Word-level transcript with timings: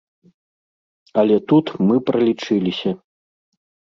Але 1.23 1.35
тут 1.51 1.65
мы 1.89 1.95
пралічыліся. 2.07 2.89